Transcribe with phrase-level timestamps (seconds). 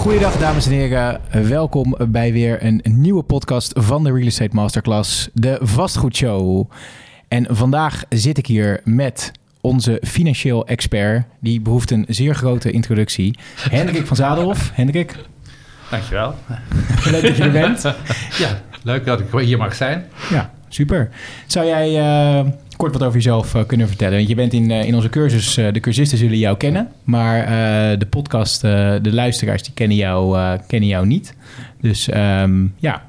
[0.00, 5.28] Goedendag dames en heren, welkom bij weer een nieuwe podcast van de Real Estate Masterclass,
[5.32, 6.70] de Vastgoedshow.
[7.28, 13.38] En vandaag zit ik hier met onze financieel expert, die behoeft een zeer grote introductie.
[13.70, 14.70] Hendrik van Zadelhof.
[14.74, 15.16] Hendrik.
[15.90, 16.34] Dankjewel.
[17.10, 17.82] Leuk dat je er bent.
[18.38, 20.06] Ja, leuk dat ik hier mag zijn.
[20.30, 21.08] Ja, super.
[21.46, 21.88] Zou jij
[22.40, 22.46] uh,
[22.80, 24.16] kort wat over jezelf uh, kunnen vertellen?
[24.16, 27.46] Want je bent in, uh, in onze cursus, de cursisten zullen jou kennen, maar
[27.98, 31.34] de podcast, de luisteraars, die kennen jou, kennen jou niet.
[31.80, 33.08] Dus um, ja.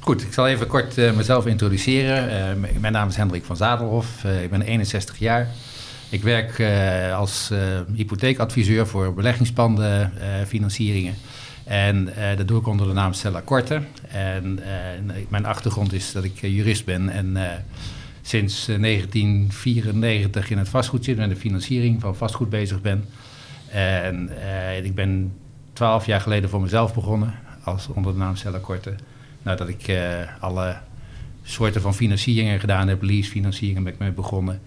[0.00, 2.60] Goed, ik zal even kort mezelf introduceren.
[2.80, 5.48] mijn naam is Hendrik van Zadelhof, ik ben 61 jaar.
[6.08, 6.62] Ik werk
[7.14, 7.50] als
[7.94, 10.12] hypotheekadviseur voor beleggingspanden,
[10.46, 11.14] financieringen.
[11.64, 13.80] En uh, dat doe ik onder de naam Stella Korte.
[14.08, 14.60] En
[15.28, 17.36] mijn achtergrond is dat ik jurist ben en
[18.22, 23.04] sinds 1994 in het vastgoed zit, met de financiering van vastgoed bezig ben.
[23.72, 24.30] En
[24.82, 25.32] ik ben
[25.72, 28.34] twaalf jaar geleden voor mezelf begonnen, als onder de naam.
[29.42, 29.98] Nadat ik
[30.40, 30.76] alle
[31.42, 34.60] soorten van financieringen gedaan heb, leasefinancieringen ben ik mee begonnen.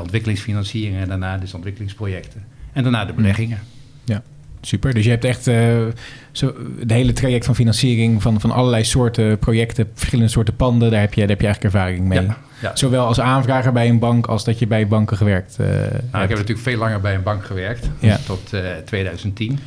[0.00, 2.44] ontwikkelingsfinancieringen en daarna dus ontwikkelingsprojecten.
[2.72, 3.58] En daarna de beleggingen.
[4.04, 4.22] Ja.
[4.60, 4.94] Super.
[4.94, 5.86] Dus je hebt echt uh,
[6.32, 11.00] zo, het hele traject van financiering van, van allerlei soorten projecten, verschillende soorten panden, daar
[11.00, 12.22] heb je, daar heb je eigenlijk ervaring mee.
[12.22, 12.76] Ja, ja.
[12.76, 15.82] Zowel als aanvrager bij een bank als dat je bij banken gewerkt uh, nou,
[16.22, 18.18] Ik heb natuurlijk veel langer bij een bank gewerkt, ja.
[18.26, 19.58] tot uh, 2010.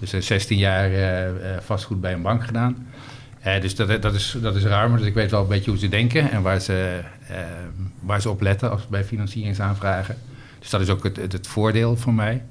[0.00, 2.86] Dus 16 jaar uh, vastgoed bij een bank gedaan.
[3.60, 5.88] dus dat, dat, is, dat is ruimer, dus ik weet wel een beetje hoe ze
[5.88, 7.00] denken en waar ze,
[8.00, 10.16] waar ze op letten als bij financieringsaanvragen.
[10.58, 12.42] Dus dat is ook het, het, het voordeel voor mij.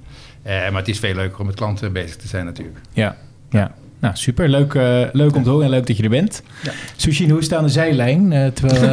[0.44, 2.78] Maar het is veel leuker om met klanten bezig te zijn natuurlijk.
[2.94, 3.16] Ja,
[3.50, 3.76] ja.
[4.06, 4.50] Nou, super.
[4.50, 6.44] Leuk, uh, leuk om te horen en leuk dat je er bent.
[6.64, 6.72] Ja.
[6.96, 8.32] Sushin, hoe is het aan de zijlijn?
[8.32, 8.82] Uh, terwijl,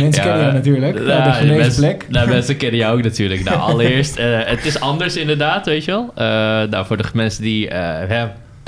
[0.00, 1.06] mensen kennen jou natuurlijk.
[1.06, 2.06] Nou, de mensen, plek.
[2.08, 3.44] Nou, mensen kennen jou ook natuurlijk.
[3.44, 6.12] Nou, allereerst, het is anders inderdaad, weet je wel.
[6.66, 7.68] nou, voor de mensen die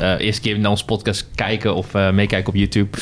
[0.00, 2.98] uh, eerste keer naar onze podcast kijken of uh, meekijken op YouTube.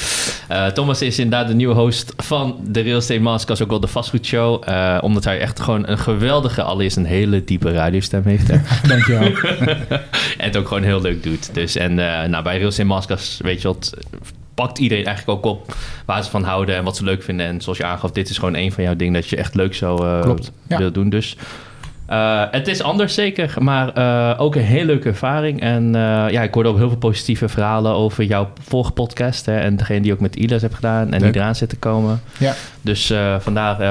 [0.51, 3.87] Uh, Thomas is inderdaad de nieuwe host van de Real Estate Masterclass, ook wel de
[3.87, 4.63] vastgoedshow.
[5.01, 8.49] omdat hij echt gewoon een geweldige, allereerst een hele diepe radiostem heeft.
[8.89, 9.23] Dankjewel.
[10.39, 11.55] en het ook gewoon heel leuk doet.
[11.55, 13.95] Dus, en nou, bij Real Estate Masterclass, weet je wat,
[14.55, 15.75] pakt iedereen eigenlijk ook op
[16.07, 17.47] waar ze van houden en wat ze leuk vinden.
[17.47, 19.75] En zoals je aangaf, dit is gewoon een van jouw dingen dat je echt leuk
[19.75, 20.91] zou Klopt, ja.
[20.91, 21.09] doen.
[21.09, 21.37] Dus
[22.11, 25.61] uh, het is anders zeker, maar uh, ook een hele leuke ervaring.
[25.61, 25.93] En uh,
[26.31, 29.47] ja, ik hoorde ook heel veel positieve verhalen over jouw vorige podcast.
[29.47, 31.33] Hè, en degene die ook met Ilas heb gedaan en Leuk.
[31.33, 32.21] die eraan zit te komen.
[32.39, 32.55] Ja.
[32.81, 33.83] Dus vandaar,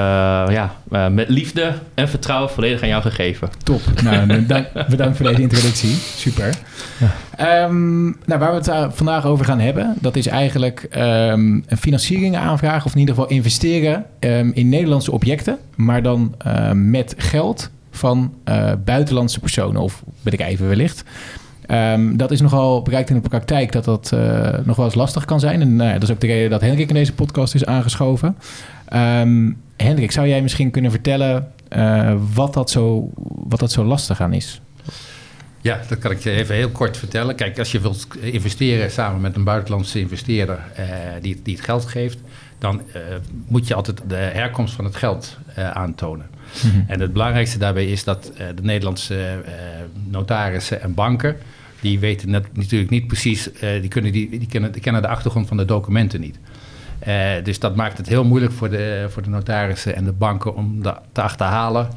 [0.52, 0.74] ja,
[1.08, 3.48] met liefde en vertrouwen volledig aan jou gegeven.
[3.62, 3.80] Top.
[4.02, 5.94] Nou, dank, bedankt voor deze introductie.
[5.94, 6.54] Super.
[6.98, 7.64] Ja.
[7.64, 12.36] Um, nou, waar we het vandaag over gaan hebben, dat is eigenlijk um, een financiering
[12.36, 12.86] aanvragen.
[12.86, 15.58] Of in ieder geval investeren um, in Nederlandse objecten.
[15.76, 16.34] Maar dan
[16.74, 21.04] met geld van uh, buitenlandse personen, of weet ik even wellicht.
[21.68, 25.24] Um, dat is nogal bereikt in de praktijk dat dat uh, nog wel eens lastig
[25.24, 25.60] kan zijn.
[25.60, 28.36] En uh, dat is ook de reden dat Hendrik in deze podcast is aangeschoven.
[28.94, 31.52] Um, Hendrik, zou jij misschien kunnen vertellen
[32.34, 33.10] wat, dat zo,
[33.48, 34.60] wat dat zo lastig aan is?
[35.60, 37.34] Ja, dat kan ik je even heel kort vertellen.
[37.34, 40.58] Kijk, als je wilt investeren samen met een buitenlandse investeerder
[41.20, 42.18] die, die het geld geeft,
[42.58, 42.82] dan
[43.46, 45.38] moet je altijd de herkomst van het geld
[45.72, 46.26] aantonen.
[46.86, 49.52] En het belangrijkste daarbij is dat uh, de Nederlandse uh,
[50.10, 51.36] notarissen en banken,
[51.80, 55.56] die weten net, natuurlijk niet precies, uh, die, kunnen, die, kennen, kennen de achtergrond van
[55.56, 56.38] de documenten niet.
[57.44, 60.82] dus dat maakt het heel moeilijk voor de, voor de notarissen en de banken om
[61.12, 61.88] te achterhalen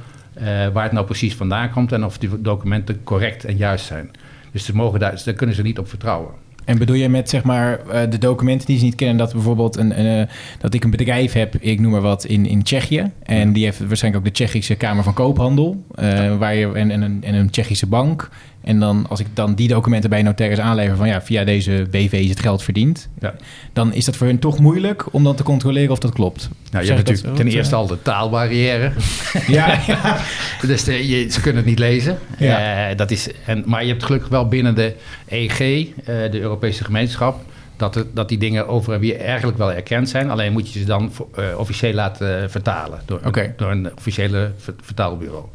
[0.73, 4.11] waar het nou precies vandaan komt en of die documenten correct en juist zijn.
[4.51, 6.44] Dus ze mogen daar, daar kunnen ze niet op vertrouwen.
[6.65, 9.77] En bedoel je met zeg maar uh, de documenten die ze niet kennen, dat bijvoorbeeld
[9.77, 10.25] een, een uh,
[10.59, 13.11] dat ik een bedrijf heb, ik noem maar wat, in, in Tsjechië.
[13.23, 15.83] En die heeft waarschijnlijk ook de Tsjechische Kamer van Koophandel.
[15.99, 18.29] Uh, waar je, en, en, een, en een Tsjechische bank.
[18.65, 22.11] En dan, als ik dan die documenten bij notaris aanlever van ja, via deze BV
[22.11, 23.33] is het geld verdiend, ja.
[23.73, 26.49] dan is dat voor hun toch moeilijk om dan te controleren of dat klopt.
[26.71, 28.91] Nou, je hebt natuurlijk ten eerste al de taalbarrière.
[29.47, 30.17] ja, ja.
[30.67, 32.17] dus de, je, ze kunnen het niet lezen.
[32.37, 32.89] Ja.
[32.89, 34.95] Uh, dat is, en, maar je hebt gelukkig wel binnen de
[35.27, 37.43] EG, uh, de Europese gemeenschap,
[37.77, 40.29] dat, het, dat die dingen over weer eigenlijk wel erkend zijn.
[40.29, 43.53] Alleen moet je ze dan uh, officieel laten vertalen door, okay.
[43.57, 44.51] door een officiële
[44.81, 45.45] vertaalbureau.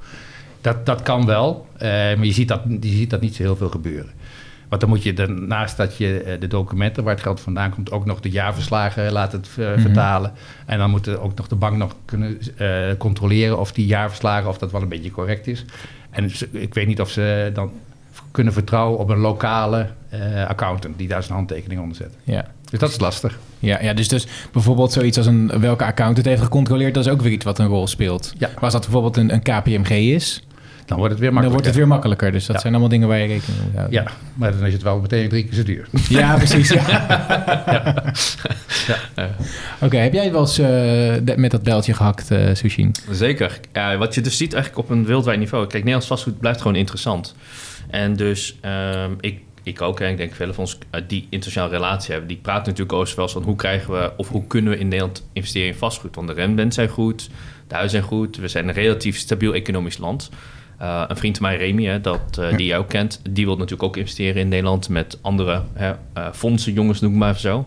[0.60, 3.56] Dat, dat kan wel, uh, maar je ziet, dat, je ziet dat niet zo heel
[3.56, 4.10] veel gebeuren.
[4.68, 7.90] Want dan moet je naast dat je uh, de documenten waar het geld vandaan komt,
[7.90, 9.82] ook nog de jaarverslagen laten uh, mm -hmm.
[9.82, 10.32] vertalen.
[10.66, 12.38] En dan moet ook nog de bank nog kunnen
[12.98, 15.64] controleren of die jaarverslagen, of dat wel een beetje correct is.
[16.10, 17.70] En ik weet niet of ze dan
[18.30, 19.86] kunnen vertrouwen op een lokale
[20.48, 22.16] accountant die daar zijn handtekening onder zet.
[22.24, 22.46] Ja.
[22.70, 23.38] Dus dat is lastig.
[23.58, 27.22] Ja, ja dus, dus bijvoorbeeld zoiets als een welke accountant heeft gecontroleerd, dat is ook
[27.22, 28.32] weer iets wat een rol speelt.
[28.38, 28.48] Ja.
[28.54, 30.42] Maar als dat bijvoorbeeld een, een KPMG is,
[30.90, 31.42] dan wordt het weer makkelijker.
[31.42, 32.32] Dan wordt het weer makkelijker.
[32.32, 34.02] Dus dat zijn allemaal dingen waar je rekening mee moet houden.
[34.02, 35.88] Ja, maar dan is het wel meteen drie keer zo duur.
[36.18, 36.68] Ja, precies.
[38.86, 38.96] Ja.
[39.16, 39.30] ja.
[39.80, 42.94] Oké, heb jij wel eens uh, met dat beltje gehakt, uh, Sushin?
[43.10, 43.60] Zeker.
[43.72, 45.62] Ja, wat je dus ziet eigenlijk op een wereldwijd niveau.
[45.62, 47.34] Kijk, Nederlands vastgoed blijft gewoon interessant.
[47.90, 51.72] En dus um, ik ik ook, en ik denk velen van ons uh, die internationale
[51.72, 54.78] relatie hebben, die praten natuurlijk over wel van hoe krijgen we of hoe kunnen we
[54.78, 56.14] in Nederland investeren in vastgoed.
[56.14, 57.30] Want de rendementen zijn goed,
[57.66, 60.30] de huizen zijn goed, we zijn een relatief stabiel economisch land.
[60.82, 63.54] Uh, een vriend van mij, Remy, hè, dat, uh, die jij ook kent, die wil
[63.54, 65.92] natuurlijk ook investeren in Nederland met andere hè,
[66.32, 67.66] fondsen, jongens, noem maar zo.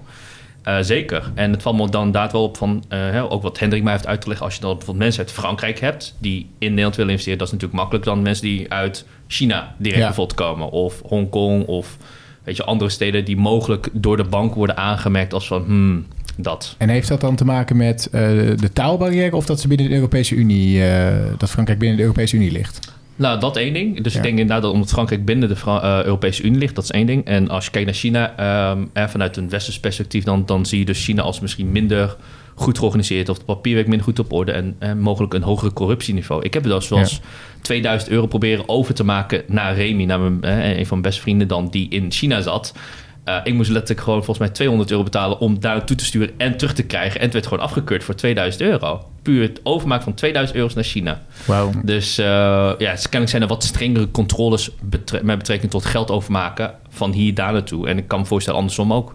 [0.68, 1.32] Uh, zeker.
[1.34, 4.08] En het valt me dan inderdaad wel op van, uh, ook wat Hendrik mij heeft
[4.08, 7.12] uit te leggen, als je dan bijvoorbeeld mensen uit Frankrijk hebt die in Nederland willen
[7.12, 10.06] investeren, dat is natuurlijk makkelijker dan mensen die uit China direct ja.
[10.06, 10.70] bijvoorbeeld komen.
[10.70, 11.98] Of Hongkong of
[12.44, 16.06] weet je, andere steden die mogelijk door de bank worden aangemerkt als van hmm,
[16.38, 16.76] dat.
[16.78, 18.22] En heeft dat dan te maken met uh,
[18.58, 20.82] de taalbarrière of dat ze binnen de Europese Unie,
[21.38, 22.92] dat Frankrijk binnen de Europese Unie ligt?
[23.16, 24.02] Nou, dat één ding.
[24.02, 24.18] Dus ja.
[24.18, 26.92] ik denk inderdaad dat omdat Frankrijk binnen de Fra uh, Europese Unie ligt, dat is
[26.92, 27.26] één ding.
[27.26, 30.80] En als je kijkt naar China, um, en vanuit een westers perspectief, dan, dan zie
[30.80, 32.16] je dus China als misschien minder
[32.56, 36.44] goed georganiseerd of de papierwerk minder goed op orde en, en mogelijk een hogere corruptieniveau.
[36.44, 37.28] Ik heb wel eens ja.
[37.62, 41.22] 2000 euro proberen over te maken naar Remy, naar mijn, eh, een van mijn beste
[41.22, 42.74] vrienden dan, die in China zat.
[43.26, 46.32] Uh, ik moest letterlijk gewoon volgens mij 200 euro betalen om daar naartoe te sturen
[46.38, 47.20] en terug te krijgen.
[47.20, 49.06] En het werd gewoon afgekeurd voor 2000 euro.
[49.22, 51.22] Puur het overmaken van 2000 euro's naar China.
[51.46, 51.74] Wow.
[51.84, 52.26] Dus uh,
[52.78, 57.34] ja, kennelijk zijn er wat strengere controles betre met betrekking tot geld overmaken van hier
[57.34, 57.88] daar naartoe.
[57.88, 59.14] En ik kan me voorstellen andersom ook.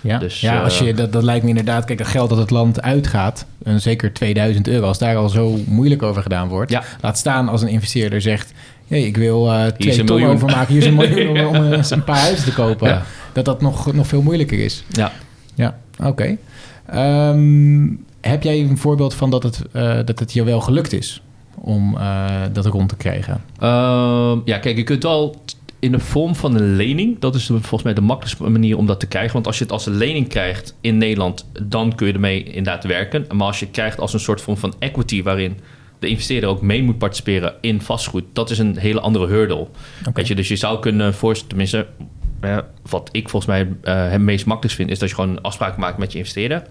[0.00, 2.50] Ja, dus, ja als je, dat, dat lijkt me inderdaad, kijk, dat geld dat het
[2.50, 6.82] land uitgaat, en zeker 2000 euro, als daar al zo moeilijk over gedaan wordt, ja.
[7.00, 8.52] laat staan als een investeerder zegt,
[8.88, 12.18] hey, ik wil uh, twee ton overmaken, hier is een miljoen om, om een paar
[12.18, 12.88] huizen te kopen.
[12.88, 13.02] Ja
[13.34, 14.84] dat dat nog, nog veel moeilijker is.
[14.88, 15.12] Ja.
[15.54, 16.36] Ja, oké.
[16.86, 17.28] Okay.
[17.30, 21.22] Um, heb jij een voorbeeld van dat het, uh, dat het je wel gelukt is
[21.54, 23.42] om uh, dat rond te krijgen?
[23.62, 25.42] Uh, ja, kijk, je kunt wel
[25.78, 27.18] in de vorm van een lening.
[27.18, 29.32] Dat is volgens mij de makkelijkste manier om dat te krijgen.
[29.32, 32.84] Want als je het als een lening krijgt in Nederland, dan kun je ermee inderdaad
[32.84, 33.26] werken.
[33.32, 35.58] Maar als je het krijgt als een soort vorm van equity waarin
[36.04, 39.56] de investeerder ook mee moet participeren in vastgoed, dat is een hele andere hurdle.
[39.56, 40.12] Okay.
[40.14, 41.86] Weet je, dus je zou kunnen voorstellen, tenminste,
[42.88, 45.76] wat ik volgens mij uh, het meest makkelijk vind, is dat je gewoon een afspraak
[45.76, 46.62] maakt met je investeerder.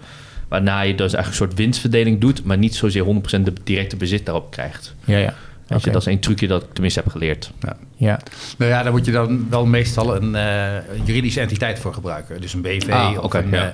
[0.48, 3.08] Waarna je dus eigenlijk een soort winstverdeling doet, maar niet zozeer 100%
[3.42, 4.96] de directe bezit daarop krijgt.
[5.06, 5.34] Ja, ja.
[5.64, 5.80] Okay.
[5.84, 7.52] Je, dat is een trucje dat ik tenminste heb geleerd.
[7.60, 7.76] Ja.
[7.96, 8.20] ja.
[8.58, 12.42] Nou ja, daar moet je dan wel meestal een, uh, juridische entiteit voor gebruiken.
[12.42, 13.66] Dus een BV ah, of, okay, een, ja.
[13.66, 13.72] uh,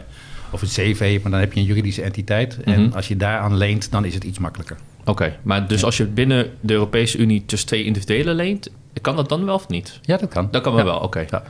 [0.52, 2.58] of een CV, maar dan heb je een juridische entiteit.
[2.58, 2.84] Mm -hmm.
[2.84, 4.78] En als je daaraan leent, dan is het iets makkelijker.
[5.10, 5.86] Oké, okay, maar dus ja.
[5.86, 8.70] als je binnen de Europese Unie tussen twee individuelen leent,
[9.02, 10.00] kan dat dan wel of niet?
[10.02, 10.48] Ja, dat kan.
[10.52, 10.96] Dat kan wel, wel.
[10.96, 11.06] oké.
[11.06, 11.28] Okay.
[11.30, 11.44] Ja.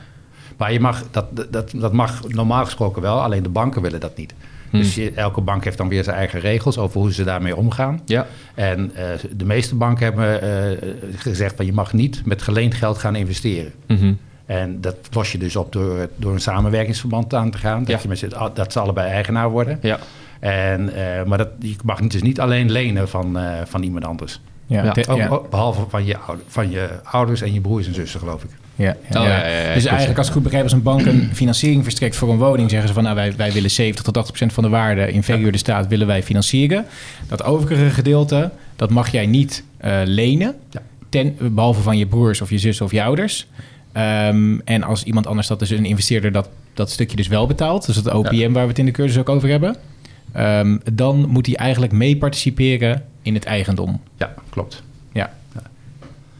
[0.56, 4.16] Maar je mag, dat, dat, dat mag normaal gesproken wel, alleen de banken willen dat
[4.16, 4.34] niet.
[4.70, 4.80] Hmm.
[4.80, 8.00] Dus je, elke bank heeft dan weer zijn eigen regels over hoe ze daarmee omgaan.
[8.04, 8.26] Ja.
[8.54, 9.02] En uh,
[9.36, 13.72] de meeste banken hebben uh, gezegd van je mag niet met geleend geld gaan investeren.
[13.86, 14.18] Mm -hmm.
[14.46, 17.78] En dat los je dus op door, door een samenwerkingsverband aan te gaan.
[17.78, 17.98] Dat, ja.
[18.02, 19.78] je met dat ze allebei eigenaar worden.
[19.82, 19.98] Ja.
[20.40, 24.40] En, uh, maar dat, je mag dus niet alleen lenen van, van iemand anders.
[24.66, 24.92] Ja.
[24.94, 25.02] Ja.
[25.08, 26.16] Ook, ook, behalve van je,
[26.46, 28.50] van je ouders en je broers en zussen, geloof ik.
[28.74, 29.20] Ja, ja.
[29.20, 32.16] Oh, ja, ja dus eigenlijk, als ik goed begrijp, als een bank een financiering verstrekt
[32.16, 34.64] voor een woning, zeggen ze van nou, wij, wij willen 70 tot 80 procent van
[34.64, 36.84] de waarde in verhuurde staat willen wij financieren.
[37.28, 40.54] Dat overige gedeelte, dat mag jij niet uh, lenen,
[41.08, 43.46] ten, behalve van je broers of je zus of je ouders.
[43.96, 47.86] Um, en als iemand anders, dat is een investeerder, dat, dat stukje dus wel betaalt,
[47.86, 49.76] dus het OPM waar we het in de cursus ook over hebben,
[50.36, 54.00] um, dan moet hij eigenlijk mee participeren in het eigendom.
[54.16, 54.82] Ja, klopt.
[55.12, 55.32] Ja.
[55.54, 55.62] ja.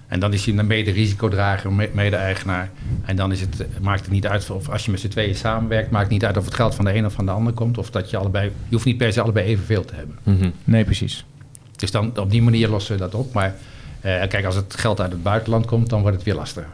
[0.06, 2.70] En dan is hij een mede-risicodrager, mede-eigenaar.
[3.04, 5.90] En dan is het, maakt het niet uit of als je met z'n tweeën samenwerkt,
[5.90, 7.78] maakt het niet uit of het geld van de een of van de ander komt.
[7.78, 10.18] Of dat je allebei, je hoeft niet per se allebei evenveel te hebben.
[10.22, 10.52] Mm -hmm.
[10.64, 11.24] Nee, precies.
[11.76, 13.32] Dus dan op die manier lossen we dat op.
[13.32, 13.54] Maar
[14.04, 16.68] uh, kijk, als het geld uit het buitenland komt, dan wordt het weer lastiger.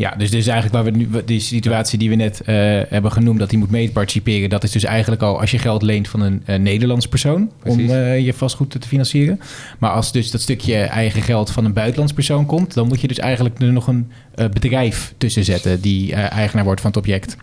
[0.00, 2.46] Ja, dus dit is eigenlijk waar we nu, die situatie die we net uh,
[2.88, 4.50] hebben genoemd, dat die moet mee participeren.
[4.50, 7.90] Dat is dus eigenlijk al als je geld leent van een uh, Nederlands persoon Precies.
[7.90, 9.40] om uh, je vastgoed te financieren.
[9.78, 13.08] Maar als dus dat stukje eigen geld van een buitenlands persoon komt, dan moet je
[13.08, 17.36] dus eigenlijk er nog een bedrijf tussen zetten die eigenaar wordt van het object.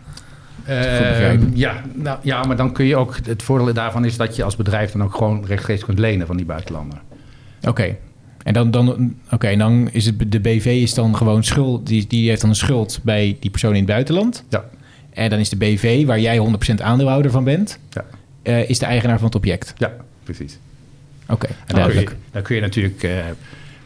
[1.54, 3.16] ja, nou, ja, maar dan kun je ook.
[3.26, 6.36] Het voordeel daarvan is dat je als bedrijf dan ook gewoon rechtstreeks kunt lenen van
[6.36, 6.98] die buitenlander.
[7.58, 7.68] Oké.
[7.68, 7.98] Okay.
[8.42, 12.06] En dan, dan, oké, okay, dan is het de BV is dan gewoon schuld, die,
[12.06, 14.44] die heeft dan een schuld bij die persoon in het buitenland.
[14.48, 14.64] Ja.
[15.10, 18.04] En dan is de BV, waar jij 100% aandeelhouder van bent, ja.
[18.42, 19.74] uh, is de eigenaar van het object.
[19.76, 19.92] Ja,
[20.24, 20.58] precies.
[21.28, 22.06] Oké, okay, duidelijk.
[22.06, 23.10] Dan kun je, dan kun je natuurlijk uh,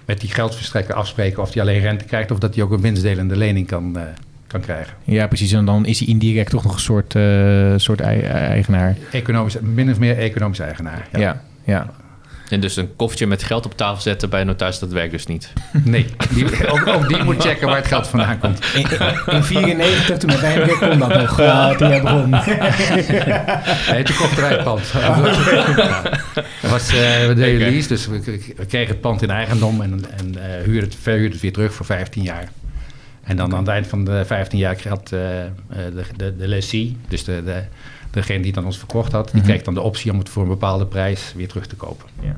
[0.05, 3.37] met die geldverstrekker afspreken of hij alleen rente krijgt of dat hij ook een winstdelende
[3.37, 4.03] lening kan, uh,
[4.47, 4.95] kan krijgen.
[5.05, 5.53] Ja, precies.
[5.53, 7.13] En dan is hij indirect toch nog een soort,
[7.83, 8.97] soort eigenaar.
[9.13, 11.09] Economisch, min of meer economisch eigenaar.
[11.13, 11.43] Ja, ja.
[11.65, 11.91] ja.
[12.53, 15.27] En dus een koffertje met geld op tafel zetten bij een notaris, dat werkt dus
[15.27, 15.53] niet.
[15.85, 18.59] Nee, die, ook, ook, die moet checken waar het geld vandaan komt.
[18.75, 22.31] In 1994, toen met Wijnbeek kon dat nog, uh, toen jij begon.
[23.91, 24.93] nee, toen kocht het pand.
[26.73, 28.21] was, uh, we deden lease, dus we,
[28.57, 31.75] we, kregen het pand in eigendom en, en uh, huurden het, verhuurden het weer terug
[31.75, 32.49] voor 15 jaar.
[33.23, 36.97] En dan aan het eind van de 15 jaar kreeg uh, de, de, de lessie,
[37.09, 37.63] dus de, de,
[38.13, 39.49] degene die aan ons verkocht had, die mm -hmm.
[39.49, 42.09] kreeg dan de optie om het voor een bepaalde prijs weer terug te kopen.
[42.21, 42.37] Ja.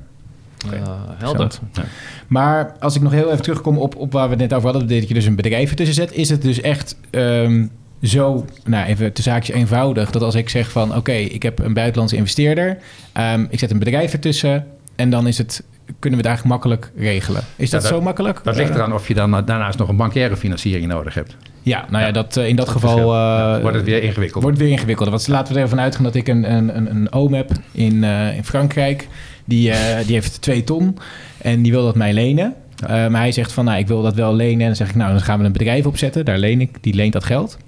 [0.67, 0.79] Okay.
[0.79, 1.53] Uh, helder.
[1.73, 1.85] Ja.
[2.27, 4.89] Maar als ik nog heel even terugkom op, op waar we het net over hadden,
[4.89, 7.71] dat je dus een bedrijf ertussen zet, is het dus echt um,
[8.03, 11.59] zo, nou even te zaakjes eenvoudig, dat als ik zeg van oké, okay, ik heb
[11.59, 12.79] een buitenlandse investeerder,
[13.17, 14.67] um, ik zet een bedrijf ertussen
[14.97, 15.65] en dan is het
[15.99, 17.43] kunnen we het eigenlijk makkelijk regelen.
[17.57, 18.41] Is dat, zo makkelijk?
[18.45, 21.37] Dat ligt eraan of je dan daarnaast nog een bankaire financiering nodig hebt.
[21.65, 23.15] Ja, nou ja, dat, in dat, dat geval...
[23.15, 24.43] Ja, wordt het weer ingewikkeld.
[24.43, 25.09] Wordt het weer ingewikkeld.
[25.09, 28.37] Want laten we ervan uitgaan dat ik een, een, een, een oom heb in, uh,
[28.37, 29.09] in Frankrijk.
[29.45, 29.73] Die,
[30.07, 30.99] die heeft twee ton
[31.39, 32.55] en die wil dat mij lenen.
[32.89, 34.61] maar hij zegt van, nou, ik wil dat wel lenen.
[34.61, 36.25] En dan zeg ik, nou, dan gaan we een bedrijf opzetten.
[36.25, 37.59] Daar leen ik, die leent dat geld.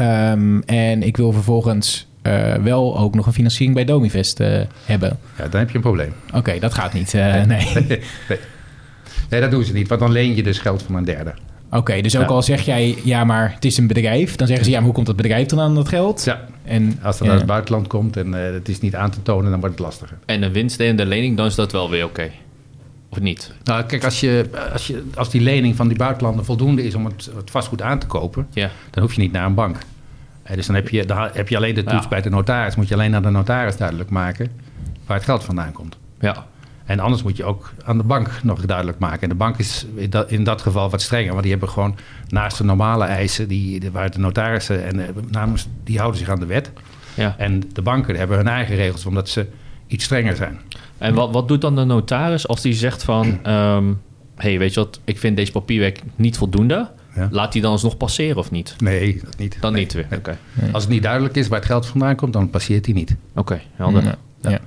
[0.00, 5.18] Um, en ik wil vervolgens uh, wel ook nog een financiering bij Domivest uh, hebben.
[5.38, 6.12] Ja, dan heb je een probleem.
[6.26, 7.12] Oké, okay, dat gaat niet.
[7.12, 7.46] Nee.
[7.46, 8.00] nee.
[9.30, 11.34] nee, dat doen ze niet, want dan leen je dus geld van een derde.
[11.76, 12.34] Oké, okay, dus ook ja.
[12.34, 14.94] al zeg jij, ja, maar het is een bedrijf, dan zeggen ze, ja, maar hoe
[14.94, 16.24] komt dat bedrijf dan aan dat geld?
[16.24, 17.30] Ja, en, als dat ja.
[17.30, 20.18] uit het buitenland komt en het is niet aan te tonen, dan wordt het lastiger.
[20.26, 22.20] En een winstdelende lening, dan is dat wel weer oké.
[22.20, 22.32] Okay.
[23.08, 23.52] Of niet?
[23.64, 27.04] Nou, kijk, als, je, als, je, als die lening van die buitenlanden voldoende is om
[27.04, 28.70] het, het vastgoed aan te kopen, ja.
[28.90, 29.76] dan hoef je niet naar een bank.
[30.54, 32.08] Dus dan heb je, dan heb je alleen de toets ja.
[32.08, 32.76] bij de notaris.
[32.76, 34.50] Moet je alleen aan de notaris duidelijk maken
[35.06, 35.98] waar het geld vandaan komt.
[36.20, 36.46] Ja.
[36.86, 39.22] En anders moet je ook aan de bank nog duidelijk maken.
[39.22, 41.30] En de bank is in dat, in dat geval wat strenger.
[41.30, 41.96] Want die hebben gewoon
[42.28, 43.48] naast de normale eisen...
[43.48, 46.70] Die, waar de notarissen en namens, die houden zich aan de wet.
[47.14, 47.34] Ja.
[47.38, 49.06] En de banken hebben hun eigen regels...
[49.06, 49.46] omdat ze
[49.86, 50.60] iets strenger zijn.
[50.98, 53.46] En wat, wat doet dan de notaris als die zegt van...
[53.46, 54.00] Um,
[54.34, 56.90] hey, weet je wat, ik vind deze papierwerk niet voldoende...
[57.14, 57.28] Ja.
[57.30, 58.74] Laat die dan alsnog passeren of niet?
[58.78, 59.56] Nee, dat niet.
[59.60, 59.82] Dan nee.
[59.82, 60.06] niet weer.
[60.10, 60.18] Nee.
[60.18, 60.36] Okay.
[60.52, 60.72] Nee.
[60.72, 63.16] Als het niet duidelijk is waar het geld vandaan komt, dan passeert hij niet.
[63.30, 64.04] Oké, okay, helder.
[64.04, 64.16] Ja.
[64.50, 64.60] Ja.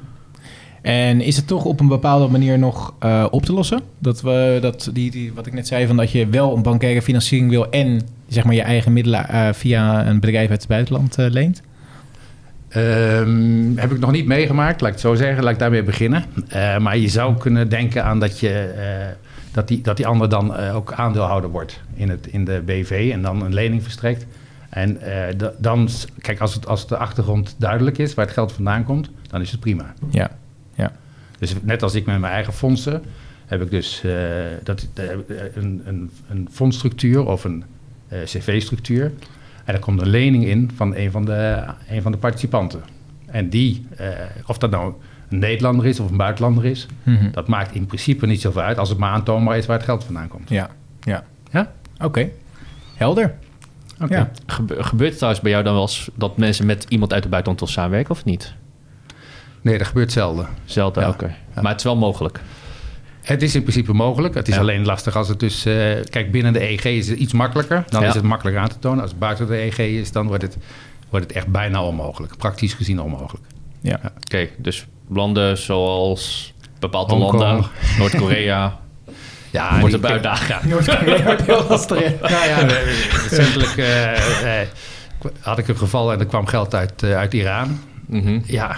[0.82, 3.82] En is het toch op een bepaalde manier nog uh, op te lossen?
[3.98, 7.02] Dat we dat die, die, wat ik net zei, van dat je wel een bankaire
[7.02, 11.20] financiering wil en zeg maar je eigen middelen uh, via een bedrijf uit het buitenland
[11.20, 11.62] uh, leent?
[12.76, 15.44] Um, heb ik nog niet meegemaakt, laat ik het zo zeggen.
[15.44, 16.24] Laat ik daarmee beginnen.
[16.80, 18.74] Maar je zou kunnen denken aan dat je
[19.52, 23.22] dat die, dat die ander dan ook aandeelhouder wordt in, het, in de BV en
[23.22, 24.26] dan een lening verstrekt.
[24.70, 25.00] En
[25.58, 25.90] dan,
[26.22, 29.52] kijk, als, het, als de achtergrond duidelijk is waar het geld vandaan komt, dan is
[29.52, 29.94] het prima.
[30.10, 30.30] Ja.
[31.40, 33.04] Dus net als ik met mijn eigen fondsen,
[33.46, 34.14] heb ik dus uh,
[34.64, 34.88] dat,
[35.54, 37.64] een, een, een fondsstructuur of een
[38.24, 39.12] cv-structuur.
[39.66, 42.82] En er komt een lening in van een van de, een van de participanten.
[43.26, 43.88] En die,
[44.46, 44.94] of dat nou
[45.30, 46.88] een Nederlander is of een buitenlander is.
[47.04, 47.32] Mm-hmm.
[47.32, 50.04] Dat maakt in principe niet zoveel uit als het maar aantoonbaar is waar het geld
[50.04, 50.50] vandaan komt.
[50.50, 50.70] Ja,
[51.02, 51.24] ja.
[51.52, 51.72] Ja?
[51.96, 52.32] Oké, okay.
[52.96, 53.36] helder.
[54.02, 54.18] Okay.
[54.18, 54.32] Ja.
[54.46, 57.32] Gebe- gebeurt het trouwens bij jou dan wel eens dat mensen met iemand uit het
[57.32, 58.54] buitenland wil samenwerken of niet?
[59.62, 60.48] Nee, dat gebeurt zelden.
[60.66, 61.10] Zelden, ja.
[61.10, 61.24] oké.
[61.24, 61.36] Okay.
[61.56, 61.62] Ja.
[61.62, 62.40] Maar het is wel mogelijk.
[63.22, 64.34] Het is in principe mogelijk.
[64.34, 64.60] Het is ja.
[64.60, 65.66] alleen lastig als het dus...
[65.66, 65.74] Uh,
[66.10, 67.84] kijk, binnen de EG is het iets makkelijker.
[67.90, 69.02] Dan is het makkelijker aan te tonen.
[69.02, 70.58] Als het buiten de EG is, dan wordt het,
[71.10, 72.38] wordt het echt bijna onmogelijk.
[72.38, 73.46] Praktisch gezien onmogelijk.
[73.82, 73.96] Ja.
[73.96, 77.66] Oké, okay, dus landen zoals bepaalde landen,
[77.98, 78.78] Noord-Korea.
[79.52, 80.48] Ja, wordt het uitdaging.
[80.62, 80.68] Ja.
[80.68, 82.20] Noord-Korea wordt heel lastig.
[82.22, 82.58] nou ja,
[83.30, 84.12] recentelijk uh,
[84.44, 87.80] uh, had ik een geval en er kwam geld uit, uit Iran.
[88.10, 88.42] Mm-hmm.
[88.46, 88.78] Ja,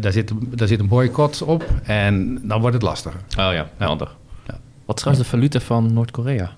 [0.00, 3.20] daar, zit, daar zit een boycott op en dan wordt het lastiger.
[3.30, 4.08] Oh ja, helder.
[4.46, 4.58] Ja.
[4.84, 6.50] Wat is trouwens de valuta van Noord-Korea?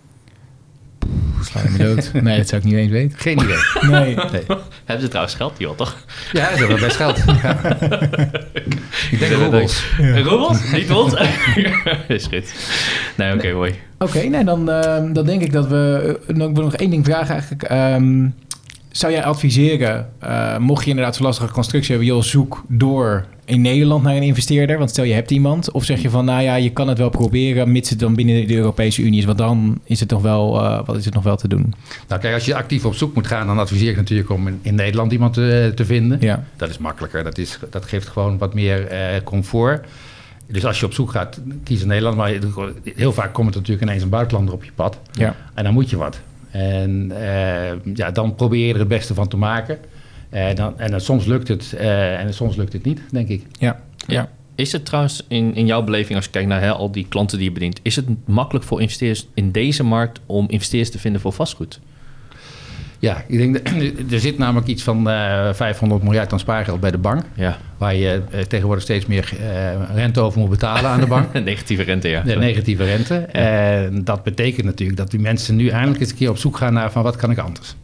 [1.45, 2.13] Sla je me dood.
[2.23, 3.19] Nee, dat zou ik niet eens weten.
[3.19, 3.57] Geen idee.
[3.91, 4.15] Nee.
[4.15, 4.43] nee.
[4.85, 5.97] Hebben ze trouwens geld, joh, toch?
[6.33, 7.23] Ja, ze hebben best geld.
[7.43, 7.59] Ja.
[9.11, 9.85] ik denk roebels.
[9.99, 10.19] Ja.
[10.21, 10.73] Roebels?
[10.73, 11.15] Niet ons?
[12.09, 12.55] is goed.
[13.17, 13.75] Nee, oké, okay, mooi.
[13.99, 16.21] Oké, okay, nee, dan, uh, dan denk ik dat we...
[16.29, 17.71] Uh, ik wil nog één ding vragen eigenlijk.
[17.71, 18.35] Um,
[18.93, 22.15] zou jij adviseren, uh, mocht je inderdaad zo'n lastige constructie hebben...
[22.15, 24.79] joh, zoek door in Nederland naar een investeerder?
[24.79, 25.71] Want stel je hebt iemand.
[25.71, 27.73] Of zeg je van, nou ja, je kan het wel proberen...
[27.73, 29.25] mits het dan binnen de Europese Unie is.
[29.25, 31.75] Want dan is het nog wel, uh, wat is het nog wel te doen?
[32.09, 33.47] Nou kijk, als je actief op zoek moet gaan...
[33.47, 36.19] dan adviseer ik natuurlijk om in, in Nederland iemand te, te vinden.
[36.21, 36.45] Ja.
[36.57, 37.25] Dat is makkelijker.
[37.25, 39.87] Dat, is, dat geeft gewoon wat meer uh, comfort.
[40.47, 42.17] Dus als je op zoek gaat, kies in Nederland.
[42.17, 42.33] Maar
[42.95, 44.99] heel vaak komt er natuurlijk ineens een buitenlander op je pad.
[45.13, 45.37] Ja.
[45.55, 46.21] En dan moet je wat.
[46.53, 49.79] En uh, ja, dan probeer je er het beste van te maken.
[50.35, 53.47] Uh, dan, en dan soms lukt het uh, en soms lukt het niet, denk ik.
[53.59, 54.29] Ja, ja.
[54.55, 57.39] Is het trouwens in, in jouw beleving, als je kijkt naar hè, al die klanten
[57.39, 57.81] die je bedient...
[57.83, 61.81] is het makkelijk voor investeerders in deze markt om investeerders te vinden voor vastgoed?
[63.03, 63.57] Ja, ik denk
[64.13, 65.05] er zit namelijk iets van
[65.55, 67.23] 500 miljard aan spaargeld bij de bank.
[67.35, 67.59] Ja.
[67.79, 71.33] waar je uh, tegenwoordig steeds meer uh, rente over moet betalen aan de bank.
[71.45, 72.21] negatieve rente, ja.
[72.21, 73.15] De negatieve rente.
[73.15, 76.73] En dat betekent natuurlijk dat die mensen nu eindelijk eens een keer op zoek gaan
[76.73, 77.75] naar van wat kan ik anders?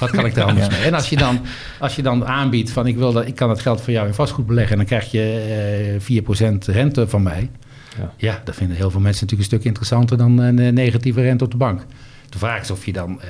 [0.00, 0.80] Wat kan ik er anders mee?
[0.80, 1.40] En als je, dan,
[1.78, 4.14] als je dan aanbiedt van ik, wil dat, ik kan het geld voor jou in
[4.14, 4.72] vastgoed beleggen...
[4.72, 7.50] en dan krijg je uh, 4% rente van mij...
[7.98, 8.12] Ja.
[8.16, 11.50] ja, dat vinden heel veel mensen natuurlijk een stuk interessanter dan een negatieve rente op
[11.50, 11.84] de bank.
[12.28, 13.20] De vraag is of je dan,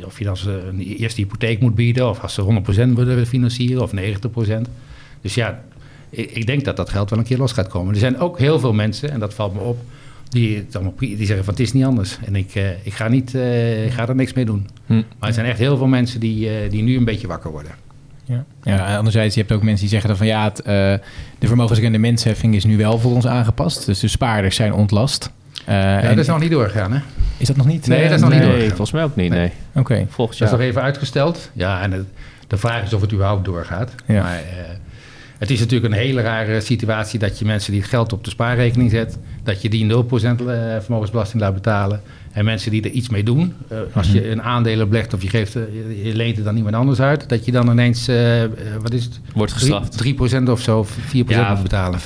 [0.00, 2.08] uh, of je dan een eerste hypotheek moet bieden...
[2.08, 4.60] of als ze 100% willen financieren of 90%.
[5.20, 5.62] Dus ja,
[6.10, 7.94] ik, ik, denk dat dat geld wel een keer los gaat komen.
[7.94, 9.78] Er zijn ook heel veel mensen, en dat valt me op...
[10.28, 10.66] Die,
[10.98, 12.18] die zeggen van het is niet anders.
[12.24, 14.68] En ik, uh, ik, ga, niet, uh, ik ga er niks mee doen.
[14.86, 15.02] Hm.
[15.18, 17.72] Maar er zijn echt heel veel mensen die, die nu een beetje wakker worden.
[18.24, 18.44] Ja.
[18.62, 20.56] ja, anderzijds, je hebt ook mensen die zeggen dan van ja, het,
[21.38, 23.86] de vermogensrendementsheffing is nu wel voor ons aangepast.
[23.86, 25.30] Dus de spaarders zijn ontlast.
[25.68, 27.00] Uh, ja, dat is nog niet doorgegaan, hè?
[27.36, 27.86] Is dat nog niet?
[27.86, 28.76] Nee, dat is nog nee, niet doorgegaan.
[28.76, 29.52] volgens mij ook niet, nee.
[29.68, 29.78] Oké.
[29.78, 30.06] Okay.
[30.10, 30.48] Volgens jaar.
[30.50, 31.50] Dat is nog even uitgesteld.
[31.52, 32.04] Ja, en de,
[32.46, 33.94] de vraag is of het überhaupt doorgaat.
[34.06, 34.22] Ja.
[34.22, 34.40] Maar uh,
[35.38, 38.30] het is natuurlijk een hele rare situatie dat je mensen die het geld op de
[38.30, 39.96] spaarrekening zet, dat je die 0%
[40.80, 42.02] vermogensbelasting laat betalen.
[42.34, 45.28] En mensen die er iets mee doen, uh, als je een aandelen belegt of je,
[45.28, 45.62] geeft, uh,
[46.04, 48.42] je leent het dan iemand anders uit, dat je dan ineens, uh,
[48.80, 49.20] wat is het?
[49.34, 49.92] Wordt gestraft.
[49.92, 50.88] 3%, 3 of zo, 4%
[51.26, 52.00] ja, moet betalen.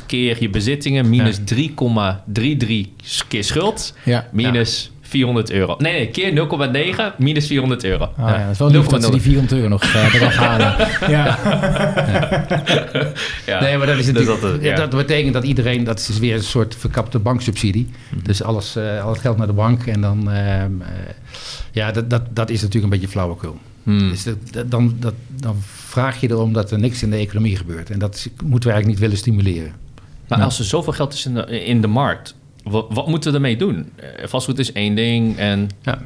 [0.00, 1.68] 5,33% keer je bezittingen, minus ja.
[2.32, 4.28] 3,33 keer schuld, ja.
[4.32, 5.74] minus 400 euro.
[5.78, 6.48] Nee, nee, keer
[7.12, 8.04] 0,9 minus 400 euro.
[8.04, 8.38] Oh, ja.
[8.38, 8.42] ja.
[8.42, 10.88] Dat is wel lief dat ze die 400 euro nog uh, eraf halen.
[11.08, 11.38] ja.
[13.46, 13.60] ja.
[13.60, 14.40] Nee, maar dat is natuurlijk...
[14.40, 14.74] Dus dat, ja.
[14.74, 15.84] dat, betekent dat iedereen...
[15.84, 17.90] Dat is weer een soort verkapte banksubsidie.
[18.10, 18.22] Mm.
[18.22, 20.30] Dus alles, uh, al het geld naar de bank en dan...
[20.32, 20.64] Uh,
[21.72, 23.58] ja, dat, dat, dat is natuurlijk een beetje flauwekul.
[23.82, 24.10] Mm.
[24.10, 27.90] Dus dat, dan, dat, dan vraag je erom dat er niks in de economie gebeurt.
[27.90, 29.72] En dat moeten we eigenlijk niet willen stimuleren.
[30.28, 32.34] Maar als er zoveel geld is in de, in de markt
[32.70, 33.92] wat, wat, moeten we ermee doen?
[34.24, 35.98] Vastgoed is één ding en ja.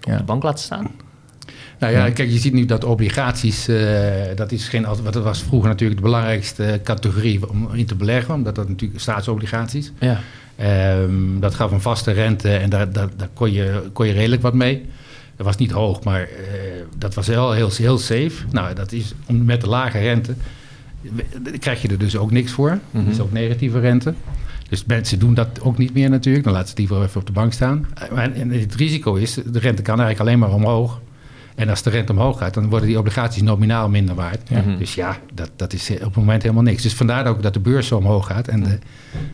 [0.00, 0.90] op de bank laten staan.
[1.78, 3.78] Nou ja, kijk, je ziet nu dat obligaties, uh,
[4.34, 8.54] dat is geen, wat was vroeger natuurlijk de belangrijkste categorie om in te beleggen, omdat
[8.54, 9.92] dat natuurlijk staatsobligaties.
[9.98, 10.20] Ja.
[11.00, 14.42] Um, dat gaf een vaste rente en daar, daar, daar, kon, je, kon je redelijk
[14.42, 14.86] wat mee.
[15.36, 16.28] Dat was niet hoog, maar uh,
[16.98, 18.32] dat was wel heel, heel safe.
[18.50, 20.34] Nou, dat is met de lage rente
[21.58, 22.70] krijg je er dus ook niks voor.
[22.70, 23.04] Mm -hmm.
[23.04, 24.14] Dat is ook negatieve rente.
[24.72, 26.44] Dus mensen doen dat ook niet meer natuurlijk.
[26.44, 27.86] Dan laten ze het liever even op de bank saan.
[28.14, 31.00] En het risico is, de rente kan eigenlijk alleen maar omhoog.
[31.54, 34.48] En als de rente omhoog gaat, dan worden die obligaties nominaal minder waard.
[34.48, 34.62] Ja.
[34.78, 36.82] Dus ja, dat, dat is op het moment helemaal niks.
[36.82, 38.48] Dus vandaar ook dat de beurs zo omhoog gaat.
[38.48, 38.78] En de,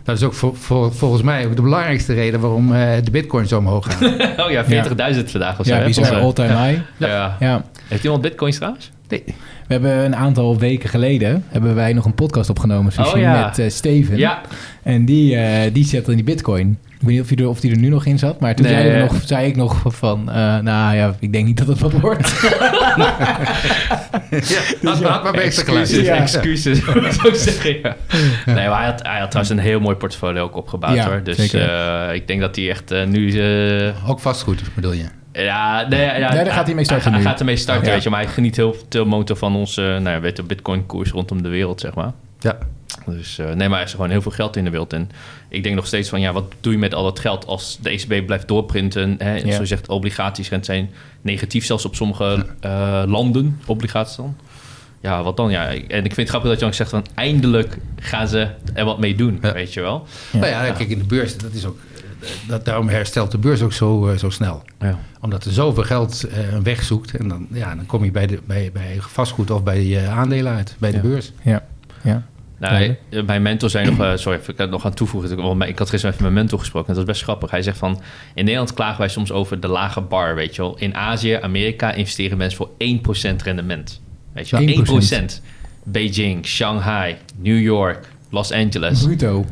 [0.03, 3.47] dat is ook voor, voor, volgens mij ook de belangrijkste reden waarom uh, de bitcoin
[3.47, 4.03] zo omhoog gaat.
[4.47, 4.85] oh ja, 40.000 ja.
[4.85, 5.75] vandaag of zo.
[5.75, 6.81] Ja, die zijn all-time high.
[6.97, 7.37] Ja.
[7.41, 7.65] Ja.
[7.89, 8.91] Heeft iemand bitcoins trouwens?
[9.09, 9.23] Nee.
[9.27, 13.47] We hebben een aantal weken geleden hebben wij nog een podcast opgenomen oh, ja.
[13.47, 14.17] met uh, Steven.
[14.17, 14.41] Ja.
[14.83, 16.79] En die, uh, die zette in die bitcoin.
[16.87, 18.41] Ik weet niet of hij er, of die er nu nog in zat.
[18.41, 18.75] Maar toen nee.
[18.75, 20.21] zei, nog, zei ik nog van...
[20.29, 22.41] Uh, nou ja, ik denk niet dat het wat wordt.
[24.31, 26.17] ja, dus had maar excuses, ja.
[26.17, 26.85] excuses.
[27.17, 27.97] zou ik zeggen, ja.
[28.47, 31.23] Nee, maar hij had, hij had trouwens een heel mooi portfolio ook opgebouwd ja, hoor.
[31.23, 33.43] Dus uh, ik denk dat hij echt uh, nu...
[34.07, 35.05] ook vastgoed bedoel je?
[35.45, 37.93] Ja, nee, ja, nee, daar gaat hij mee starten Hij, gaat ermee starten, ja.
[37.93, 38.11] weet je.
[38.11, 41.49] Maar hij geniet heel veel motor van onze nou ja, weet de bitcoin-koers rondom de
[41.49, 42.13] wereld, zeg maar.
[42.41, 42.59] Ja.
[43.07, 44.93] Dus uh, nee, maar er is gewoon heel veel geld in de wereld.
[44.93, 45.11] En
[45.49, 47.91] ik denk nog steeds van, ja, wat doe je met al dat geld als de
[47.91, 49.15] ECB blijft doorprinten?
[49.19, 49.35] Hè?
[49.35, 49.41] Ja.
[49.41, 54.37] Zoals je zegt, obligaties zijn negatief, zelfs op sommige uh, landen, obligaties dan.
[55.01, 55.51] Ja, wat dan?
[55.51, 58.85] Ja, en ik vind het grappig dat je dan zegt van, eindelijk gaan ze er
[58.85, 59.53] wat mee doen, ja.
[59.53, 60.07] weet je wel.
[60.33, 60.39] Ja.
[60.39, 61.79] Nou ja, kijk, in de beurs, dat is ook
[62.47, 64.63] dat, daarom herstelt de beurs ook zo, uh, zo snel.
[64.81, 64.99] Ja.
[65.21, 67.17] Omdat er zoveel geld uh, een weg zoekt.
[67.17, 70.55] En dan, ja, dan kom je bij, de, bij, bij vastgoed of bij uh, aandelen
[70.55, 71.33] uit, bij de beurs.
[71.43, 71.67] Ja,
[72.03, 72.27] ja.
[72.59, 75.31] Nou, mijn mentor zei nog, uh, sorry, ik had nog aan toevoegen.
[75.61, 76.89] Ik had gisteren even met mijn mentor gesproken.
[76.89, 77.51] En dat is best grappig.
[77.51, 78.01] Hij zegt van,
[78.35, 80.79] in Nederland klagen wij soms over de lage bar, weet je wel.
[80.79, 84.01] In Azië, Amerika investeren mensen voor 1% rendement.
[84.33, 85.39] Weet je wel, 1%.
[85.39, 85.43] 1%.
[85.85, 89.03] Beijing, Shanghai, New York, Los Angeles.
[89.03, 89.45] Bruto.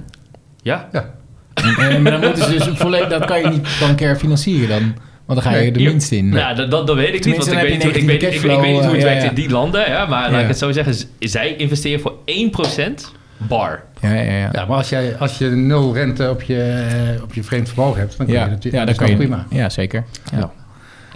[0.63, 0.89] Ja?
[0.93, 1.15] Ja.
[1.57, 4.95] En, maar dan moeten ze dus volledig, dat kan je niet keer financieren dan.
[5.27, 6.33] Want dan ga je er minst in.
[6.33, 7.37] Ja, dat, dat, dat weet ik niet.
[7.37, 9.35] Want ik weet, niet, ik, weet, ik, weet, ik weet niet hoe het werkt in
[9.35, 9.91] die landen.
[9.91, 10.95] Ja, maar laat ik het zo zeggen.
[11.19, 13.83] Zij investeren voor 1% bar.
[14.01, 14.49] Ja, ja, ja.
[14.53, 18.17] ja maar als, jij, als je nul rente op je, op je vreemd vermogen hebt,
[18.17, 19.47] dan kun je natuurlijk ja, dan kan je, prima.
[19.51, 20.05] Ja, zeker.
[20.33, 20.53] Ja.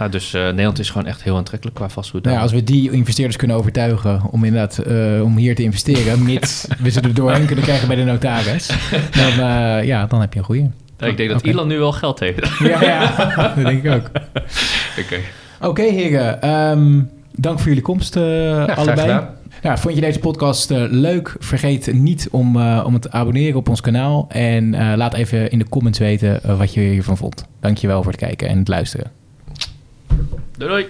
[0.01, 2.23] Nou, dus uh, Nederland is gewoon echt heel aantrekkelijk qua vastgoed.
[2.23, 6.23] Nou ja, als we die investeerders kunnen overtuigen om inderdaad uh, om hier te investeren,
[6.33, 8.67] mits we ze er doorheen kunnen krijgen bij de notaris,
[9.11, 10.69] dan, uh, ja, dan heb je een goede.
[10.99, 11.51] ik denk dat okay.
[11.51, 12.49] Elon nu wel geld heeft.
[12.59, 13.15] ja, ja,
[13.55, 14.09] dat denk ik ook.
[14.97, 15.19] Oké.
[15.61, 15.89] Okay.
[15.89, 16.49] Heren.
[16.49, 19.27] Um, dank voor jullie komst ja, allebei.
[19.61, 21.35] Ja, vond je deze podcast uh, leuk?
[21.39, 24.25] Vergeet niet om, uh, om het te abonneren op ons kanaal.
[24.29, 27.45] En uh, laat even in de comments weten wat je hiervan vond.
[27.59, 29.20] Dankjewel voor het kijken en het luisteren.
[30.61, 30.87] ドロイ。